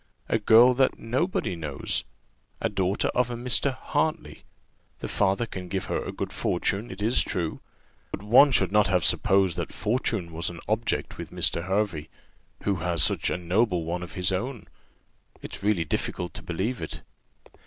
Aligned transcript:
a 0.27 0.39
girl 0.39 0.73
that 0.73 0.97
nobody 0.97 1.55
knows 1.55 2.03
a 2.59 2.69
daughter 2.69 3.09
of 3.09 3.29
a 3.29 3.35
Mr. 3.35 3.71
Hartley. 3.77 4.43
The 4.97 5.07
father 5.07 5.45
can 5.45 5.67
give 5.67 5.85
her 5.85 6.03
a 6.03 6.11
good 6.11 6.33
fortune, 6.33 6.89
it 6.89 7.03
is 7.03 7.21
true; 7.21 7.59
but 8.09 8.23
one 8.23 8.51
should 8.51 8.71
not 8.71 8.87
have 8.87 9.05
supposed 9.05 9.57
that 9.59 9.71
fortune 9.71 10.31
was 10.33 10.49
an 10.49 10.59
object 10.67 11.19
with 11.19 11.29
Mr. 11.29 11.65
Hervey, 11.65 12.09
who 12.63 12.77
has 12.77 13.03
such 13.03 13.29
a 13.29 13.37
noble 13.37 13.83
one 13.83 14.01
of 14.01 14.13
his 14.13 14.31
own. 14.31 14.67
It's 15.43 15.61
really 15.61 15.85
difficult 15.85 16.33
to 16.33 16.41
believe 16.41 16.81
it." 16.81 17.03